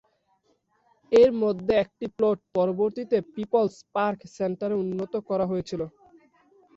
[1.11, 5.81] এর মধ্যে একটি প্লট পরবর্তীতে পিপলস পার্ক সেন্টারে উন্নত করা হয়েছিল।